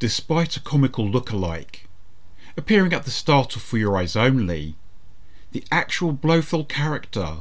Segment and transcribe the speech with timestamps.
[0.00, 1.86] Despite a comical look-alike,
[2.56, 4.76] appearing at the start of For Your Eyes Only,
[5.52, 7.40] the actual Blofeld character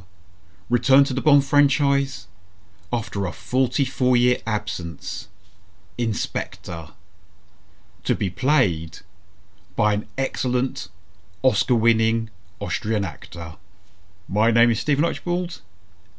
[0.70, 2.28] returned to the Bond franchise
[2.92, 5.30] after a 44 year absence
[5.98, 6.90] in Spectre,
[8.04, 9.00] to be played
[9.78, 10.90] by an excellent
[11.44, 12.30] Oscar winning
[12.60, 13.54] Austrian actor.
[14.28, 15.62] My name is Stephen Archibald,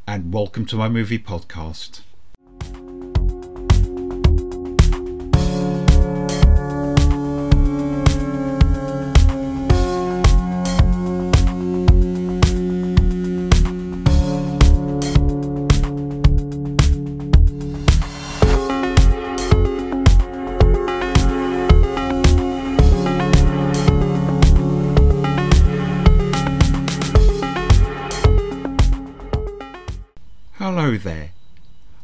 [0.07, 2.01] and welcome to my movie podcast.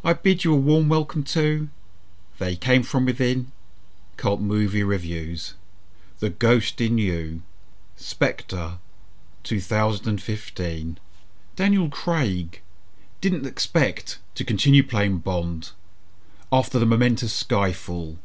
[0.06, 1.68] I bid you a warm welcome to.
[2.38, 3.50] They Came From Within
[4.16, 5.54] Cult Movie Reviews.
[6.20, 7.42] The Ghost in You
[7.96, 8.78] Spectre
[9.42, 11.00] 2015
[11.56, 12.60] Daniel Craig
[13.20, 15.72] didn't expect to continue playing Bond
[16.52, 18.18] after the momentous Skyfall,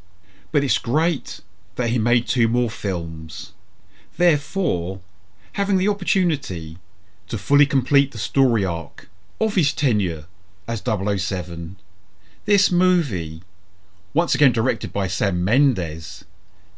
[0.52, 1.40] but it's great
[1.74, 3.54] that he made two more films.
[4.16, 5.00] Therefore,
[5.54, 6.78] having the opportunity
[7.26, 9.08] to fully complete the story arc
[9.40, 10.26] of his tenure
[10.66, 11.76] as 007.
[12.44, 13.42] This movie,
[14.14, 16.24] once again directed by Sam Mendes,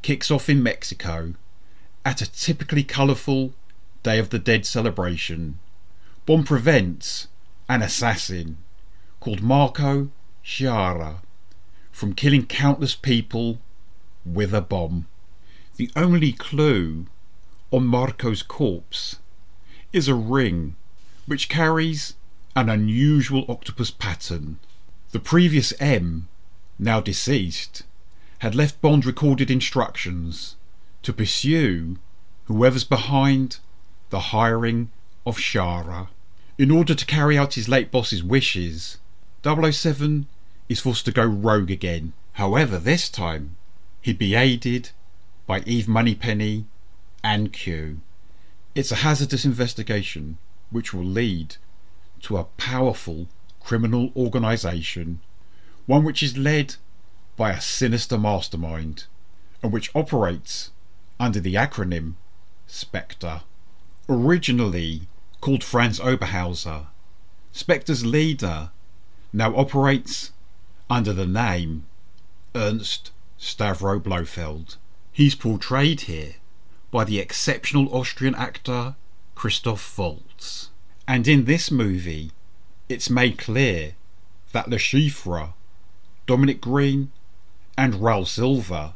[0.03, 1.35] kicks off in Mexico
[2.05, 3.55] at a typically colourful
[4.03, 5.59] Day of the Dead celebration.
[6.27, 7.29] Bond prevents
[7.69, 8.59] an assassin
[9.21, 10.11] called Marco
[10.45, 11.21] Sciarra
[11.91, 13.59] from killing countless people
[14.27, 15.07] with a bomb.
[15.77, 17.07] The only clue
[17.71, 19.17] on Marco's corpse
[19.93, 20.77] is a ring
[21.27, 22.15] which carries
[22.57, 24.59] an unusual octopus pattern.
[25.13, 26.29] The previous M,
[26.79, 27.83] now deceased,
[28.39, 30.57] had left Bond recorded instructions
[31.03, 31.99] to pursue
[32.45, 33.59] whoever's behind
[34.11, 34.91] the hiring
[35.27, 36.09] of Sciarra.
[36.59, 38.99] In order to carry out his late boss's wishes,
[39.45, 40.27] 007
[40.69, 42.13] is forced to go rogue again.
[42.35, 43.57] However, this time
[44.03, 44.91] he'd be aided
[45.47, 46.67] by Eve Moneypenny
[47.23, 48.01] and Q.
[48.75, 50.39] It's a hazardous investigation
[50.71, 51.57] which will lead
[52.25, 53.29] to a powerful
[53.61, 55.21] criminal organisation,
[55.87, 56.77] one which is led
[57.37, 59.05] by a sinister mastermind
[59.63, 60.71] and which operates
[61.19, 62.15] under the acronym
[62.67, 63.43] Spectre.
[64.09, 65.03] Originally
[65.41, 66.87] called Franz Oberhauser,
[67.53, 68.71] Spectre's leader
[69.33, 70.33] now operates
[70.91, 71.87] under the name
[72.55, 74.77] Ernst Stavro Blofeld.
[75.13, 76.35] He's portrayed here
[76.91, 78.97] by the exceptional Austrian actor
[79.35, 80.71] Christoph Waltz.
[81.07, 82.31] And in this movie,
[82.89, 83.95] it's made clear
[84.53, 85.53] that Le Chiffre,
[86.27, 87.13] Dominic Green,
[87.77, 88.95] and Raul Silva,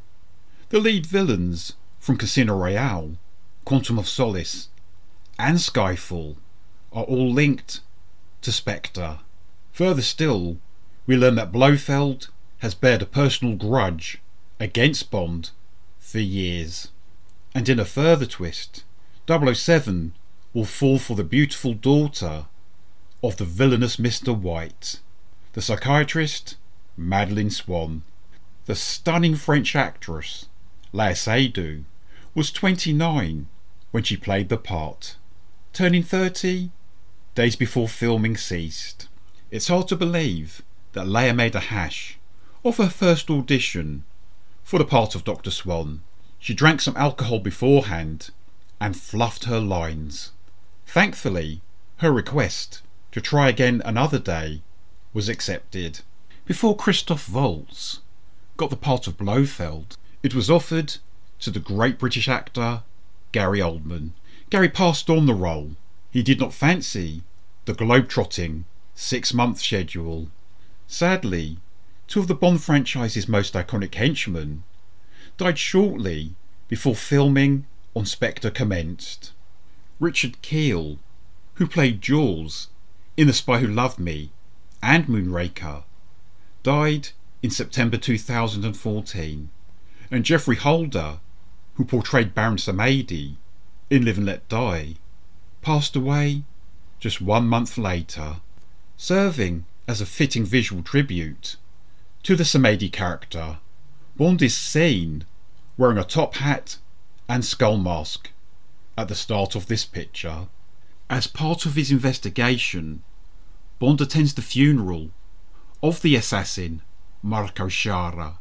[0.71, 3.17] the lead villains from Casino Royale,
[3.65, 4.69] Quantum of Solace,
[5.39, 6.37] and Skyfall,
[6.93, 7.81] are all linked
[8.43, 9.19] to Spectre.
[9.73, 10.59] Further still,
[11.07, 14.21] we learn that Blofeld has bared a personal grudge
[14.59, 15.51] against Bond
[15.99, 16.89] for years.
[17.55, 18.85] And in a further twist,
[19.29, 20.15] 007
[20.59, 22.47] will fall for the beautiful daughter
[23.23, 24.37] of the villainous Mr.
[24.37, 24.99] White,
[25.53, 26.57] the psychiatrist
[26.97, 28.03] Madeleine Swann.
[28.67, 30.47] The stunning French actress
[30.93, 31.85] Léa Seydoux
[32.35, 33.47] was 29
[33.93, 35.15] when she played the part,
[35.73, 36.71] turning 30
[37.37, 39.07] days before filming ceased.
[39.53, 42.19] It's hard to believe that Léa made a hash
[42.65, 44.03] of her first audition
[44.65, 45.53] for the part of Dr.
[45.53, 46.01] Swann.
[46.41, 48.31] She drank some alcohol beforehand
[48.81, 50.33] and fluffed her lines.
[50.89, 51.61] Thankfully,
[51.99, 52.81] her request
[53.13, 54.63] to try again another day
[55.13, 56.01] was accepted.
[56.47, 58.01] Before Christoph Waltz
[58.57, 60.97] got the part of Blofeld, it was offered
[61.41, 62.85] to the great British actor
[63.33, 64.13] Gary Oldman.
[64.49, 65.73] Gary passed on the role.
[66.11, 67.23] He did not fancy
[67.67, 70.31] the globe-trotting six-month schedule.
[70.87, 71.59] Sadly,
[72.07, 74.65] two of the Bond franchise's most iconic henchmen
[75.37, 76.35] died shortly
[76.67, 79.33] before filming on Spectre commenced.
[80.01, 80.99] Richard Kiel,
[81.55, 82.69] who played Jules
[83.17, 84.31] in The Spy Who Loved Me
[84.81, 85.83] and Moonraker,
[86.63, 87.09] died
[87.43, 89.51] in September 2014,
[90.09, 91.19] and Geoffrey Holder,
[91.75, 93.39] who portrayed Baron Samedi
[93.91, 94.95] in Live and Let Die,
[95.63, 96.45] passed away
[97.01, 98.37] just one month later,
[98.97, 101.57] serving as a fitting visual tribute
[102.23, 103.59] to the Samedi character.
[104.17, 105.25] Bond is seen
[105.77, 106.77] wearing a top hat
[107.29, 108.31] and skull mask
[108.99, 110.49] at the start of this picture.
[111.09, 113.05] As part of his investigation,
[113.79, 115.11] Bond attends the funeral
[115.81, 116.83] of the assassin
[117.23, 118.39] Marco Sciarra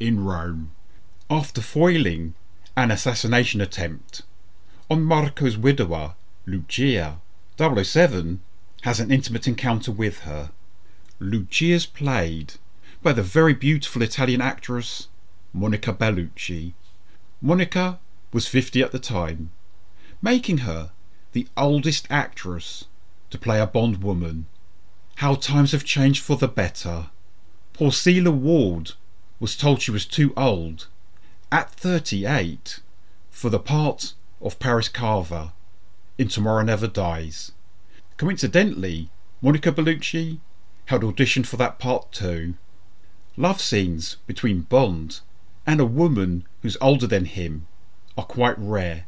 [0.00, 0.70] in Rome.
[1.28, 2.32] after foiling
[2.74, 4.22] an assassination attempt
[4.88, 6.14] on Marco's widower,
[6.46, 7.18] Lucia,
[7.58, 8.40] 007
[8.82, 10.52] has an intimate encounter with her.
[11.20, 12.54] Lucia is played
[13.02, 15.08] by the very beautiful Italian actress
[15.52, 16.72] Monica Bellucci.
[17.42, 17.98] Monica
[18.32, 19.50] was 50 at the time,
[20.22, 20.90] making her
[21.32, 22.86] the oldest actress
[23.30, 24.46] to play a Bond woman.
[25.16, 27.10] How times have changed for the better.
[27.72, 28.92] Poor Sela Ward
[29.38, 30.88] was told she was too old,
[31.52, 32.80] at 38,
[33.30, 35.52] for the part of Paris Carver
[36.18, 37.52] in Tomorrow Never Dies.
[38.16, 39.10] Coincidentally,
[39.42, 40.38] Monica Bellucci
[40.86, 42.54] had auditioned for that part too.
[43.36, 45.20] Love scenes between Bond
[45.66, 47.66] and a woman who's older than him
[48.16, 49.04] are quite rare.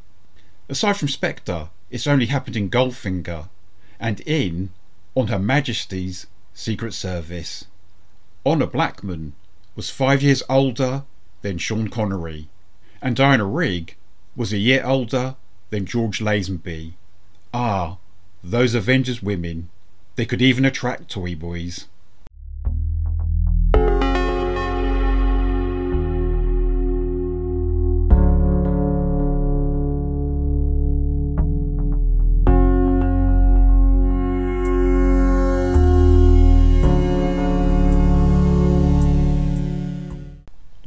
[0.70, 3.49] Aside from Spectre, it's only happened in Goldfinger
[3.99, 4.70] and in
[5.17, 7.65] On Her Majesty's Secret Service.
[8.44, 9.32] Honor Blackman
[9.75, 11.05] was five years older
[11.41, 12.49] than Sean Connery,
[13.00, 13.97] and Diana Rigg
[14.37, 15.37] was a year older
[15.70, 16.93] than George Lazenby.
[17.55, 17.97] Ah,
[18.44, 19.71] those Avengers women.
[20.17, 21.87] They could even attract toy boys.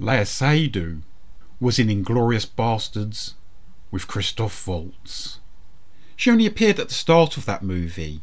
[0.01, 1.03] Seydoux
[1.59, 3.35] was in Inglourious Basterds
[3.91, 5.39] with Christoph Waltz.
[6.15, 8.21] She only appeared at the start of that movie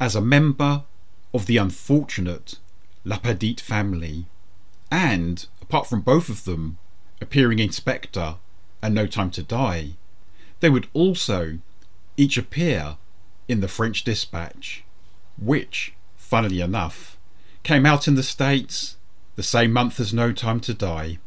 [0.00, 0.82] as a member
[1.32, 2.56] of the unfortunate
[3.04, 4.26] LaPadite family,
[4.90, 6.78] and apart from both of them
[7.20, 8.36] appearing in Spectre
[8.82, 9.92] and No Time to Die,
[10.58, 11.58] they would also
[12.16, 12.96] each appear
[13.46, 14.82] in The French Dispatch,
[15.38, 17.16] which, funnily enough,
[17.62, 18.96] came out in the States
[19.36, 21.18] the same month as No Time to Die.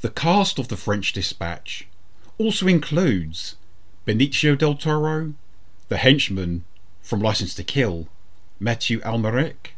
[0.00, 1.86] The cast of The French Dispatch
[2.38, 3.54] also includes
[4.04, 5.32] Benicio del Toro,
[5.88, 6.64] the henchman
[7.00, 8.08] from License to Kill,
[8.58, 9.74] Mathieu Amalric,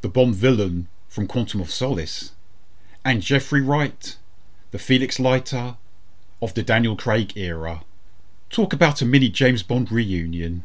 [0.00, 2.32] the Bond villain from Quantum of Solace,
[3.04, 4.16] and Jeffrey Wright,
[4.72, 5.76] the Felix Leiter
[6.40, 7.84] of the Daniel Craig era.
[8.50, 10.64] Talk about a mini James Bond reunion.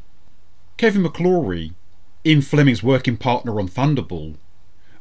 [0.77, 1.75] Kevin McClory,
[2.25, 4.35] Ian Fleming's working partner on Thunderball,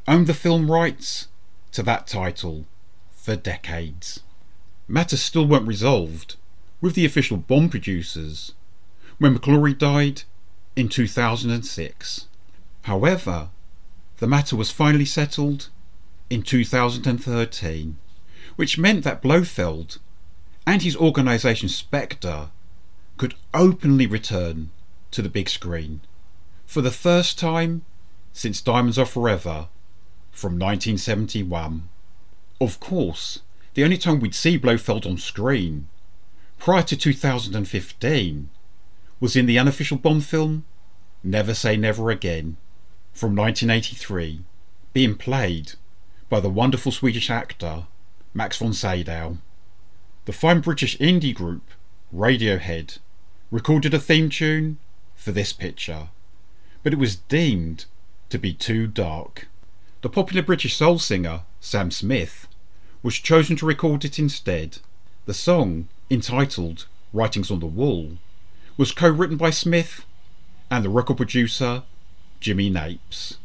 [0.06, 1.28] owned the film rights
[1.76, 2.64] to that title
[3.10, 4.20] for decades.
[4.88, 6.36] Matters still weren't resolved
[6.80, 8.54] with the official Bond producers
[9.18, 10.22] when McClory died
[10.74, 12.28] in 2006.
[12.84, 13.50] However,
[14.20, 15.68] the matter was finally settled
[16.30, 17.98] in 2013,
[18.56, 19.98] which meant that Blofeld
[20.66, 22.48] and his organisation Spectre
[23.18, 24.70] could openly return
[25.10, 26.00] to the big screen
[26.64, 27.84] for the first time
[28.32, 29.68] since Diamonds Are Forever
[30.36, 31.88] from 1971.
[32.60, 33.40] Of course,
[33.72, 35.88] the only time we'd see Blofeld on screen
[36.58, 38.50] prior to 2015
[39.18, 40.66] was in the unofficial Bond film
[41.24, 42.58] Never Say Never Again
[43.14, 44.40] from 1983,
[44.92, 45.72] being played
[46.28, 47.86] by the wonderful Swedish actor
[48.34, 49.38] Max von Sydow.
[50.26, 51.70] The fine British indie group
[52.14, 52.98] Radiohead
[53.50, 54.76] recorded a theme tune
[55.14, 56.10] for this picture,
[56.82, 57.86] but it was deemed
[58.28, 59.48] to be too dark.
[60.06, 62.46] The popular British soul singer Sam Smith
[63.02, 64.78] was chosen to record it instead.
[65.24, 68.12] The song entitled Writing's on the Wall,
[68.76, 70.06] was co written by Smith
[70.70, 71.82] and the record producer
[72.38, 73.38] Jimmy Napes.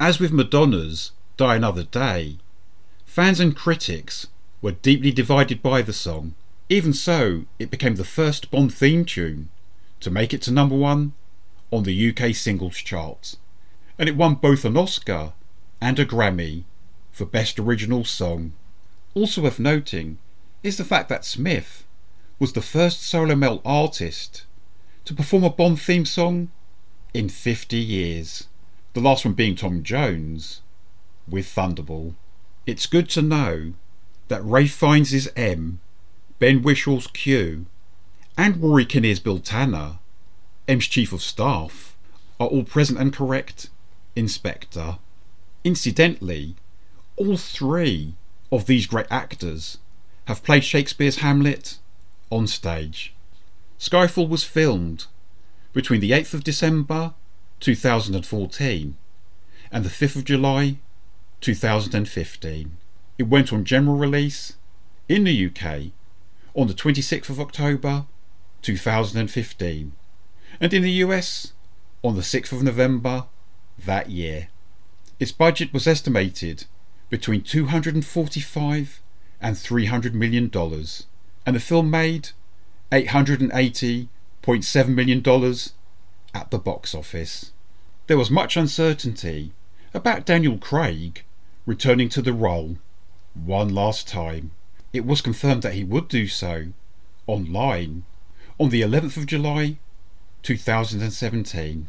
[0.00, 2.38] As with Madonna's Die Another Day,
[3.04, 4.28] fans and critics
[4.62, 6.34] were deeply divided by the song.
[6.70, 9.50] Even so, it became the first Bond theme tune
[10.00, 11.12] to make it to number one
[11.70, 13.34] on the UK singles chart,
[13.98, 15.34] and it won both an Oscar
[15.80, 16.64] and a Grammy
[17.12, 18.52] for Best Original Song.
[19.14, 20.18] Also worth noting
[20.62, 21.84] is the fact that Smith
[22.38, 24.44] was the first solo male artist
[25.04, 26.50] to perform a Bond theme song
[27.14, 28.46] in 50 years,
[28.92, 30.60] the last one being Tom Jones
[31.26, 32.14] with Thunderball.
[32.66, 33.72] It's good to know
[34.28, 35.80] that Ralph Fiennes' M,
[36.38, 37.66] Ben Whishaw's Q,
[38.36, 39.98] and Rory Kinnear's Bill Tanner,
[40.68, 41.96] M's Chief of Staff,
[42.38, 43.70] are all present and correct
[44.14, 44.98] in Spectre.
[45.64, 46.54] Incidentally,
[47.16, 48.14] all three
[48.50, 49.78] of these great actors
[50.26, 51.78] have played Shakespeare's Hamlet
[52.30, 53.14] on stage.
[53.78, 55.06] Skyfall was filmed
[55.72, 57.14] between the 8th of December
[57.60, 58.96] 2014
[59.70, 60.78] and the 5th of July
[61.40, 62.76] 2015.
[63.18, 64.54] It went on general release
[65.08, 65.92] in the UK
[66.54, 68.06] on the 26th of October
[68.62, 69.92] 2015
[70.60, 71.52] and in the US
[72.02, 73.26] on the 6th of November
[73.84, 74.48] that year.
[75.20, 76.66] Its budget was estimated
[77.10, 79.02] between 245
[79.40, 82.28] and $300 million, and the film made
[82.92, 85.18] $880.7 million
[86.34, 87.52] at the box office.
[88.06, 89.52] There was much uncertainty
[89.92, 91.24] about Daniel Craig
[91.66, 92.78] returning to the role
[93.34, 94.52] one last time.
[94.92, 96.68] It was confirmed that he would do so
[97.26, 98.04] online
[98.58, 99.78] on the 11th of July
[100.42, 101.88] 2017.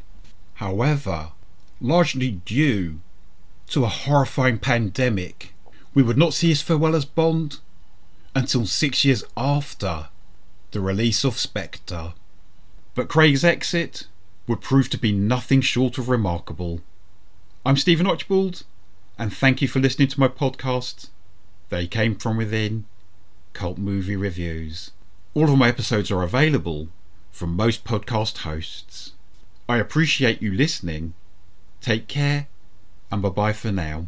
[0.55, 1.29] However,
[1.79, 3.01] largely due
[3.70, 5.54] to a horrifying pandemic,
[5.94, 7.60] we would not see his farewell as Bond
[8.36, 10.10] until six years after
[10.72, 12.14] the release of Spectre.
[12.96, 14.08] But Craig's exit
[14.48, 16.82] would prove to be nothing short of remarkable.
[17.66, 18.64] I'm Stephen Archibald,
[19.18, 21.10] and thank you for listening to my podcast.
[21.70, 22.86] They came from within
[23.54, 24.92] Cult Movie Reviews.
[25.36, 26.88] All of my episodes are available
[27.32, 29.14] from most podcast hosts.
[29.68, 31.14] I appreciate you listening.
[31.82, 32.48] Take care,
[33.12, 34.08] and bye bye for now.